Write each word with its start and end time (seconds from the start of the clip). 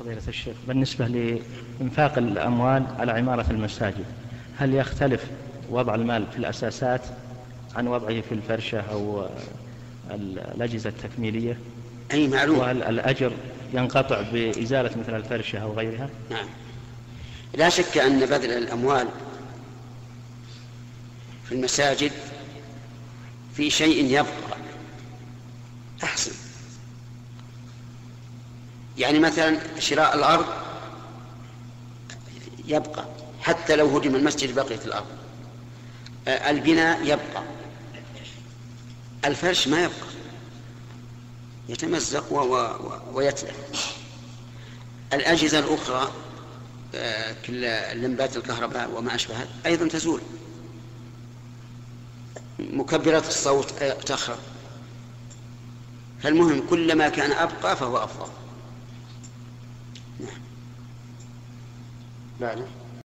فضيلة 0.00 0.22
الشيخ 0.28 0.56
بالنسبة 0.68 1.06
لإنفاق 1.06 2.18
الأموال 2.18 2.86
على 2.98 3.12
عمارة 3.12 3.46
المساجد 3.50 4.04
هل 4.58 4.74
يختلف 4.74 5.24
وضع 5.70 5.94
المال 5.94 6.26
في 6.32 6.38
الأساسات 6.38 7.00
عن 7.76 7.86
وضعه 7.86 8.20
في 8.20 8.32
الفرشة 8.32 8.80
أو 8.80 9.28
الأجهزة 10.10 10.90
التكميلية؟ 10.90 11.58
أي 12.12 12.28
معلوم. 12.28 12.58
وهل 12.58 12.82
الأجر 12.82 13.32
ينقطع 13.74 14.22
بإزالة 14.32 14.90
مثل 15.00 15.16
الفرشة 15.16 15.58
أو 15.58 15.72
غيرها؟ 15.72 16.08
نعم. 16.30 16.46
لا 17.54 17.68
شك 17.68 17.98
أن 17.98 18.20
بذل 18.20 18.50
الأموال 18.50 19.08
في 21.44 21.52
المساجد 21.54 22.12
في 23.54 23.70
شيء 23.70 24.04
يبقى 24.04 24.56
أحسن. 26.02 26.32
يعني 28.98 29.18
مثلا 29.18 29.58
شراء 29.78 30.16
الأرض 30.16 30.46
يبقى 32.66 33.04
حتى 33.42 33.76
لو 33.76 33.96
هدم 33.96 34.14
المسجد 34.14 34.54
بقيت 34.54 34.86
الأرض. 34.86 35.06
البناء 36.28 37.02
يبقى. 37.02 37.42
الفرش 39.24 39.68
ما 39.68 39.82
يبقى. 39.84 40.06
يتمزق 41.68 42.32
ويتلف. 43.12 43.56
الأجهزة 45.12 45.58
الأخرى 45.58 46.12
آه، 46.94 47.36
كل 47.46 47.64
الكهرباء 48.36 48.90
وما 48.90 49.14
أشبه 49.14 49.34
أيضا 49.66 49.88
تزول. 49.88 50.20
مكبرات 52.58 53.28
الصوت 53.28 53.82
آه، 53.82 53.92
تخرب. 53.92 54.38
فالمهم 56.22 56.66
كلما 56.70 57.08
كان 57.08 57.32
أبقى 57.32 57.76
فهو 57.76 57.96
أفضل. 57.96 58.45
نعم. 60.20 60.30
بعده 62.40 62.85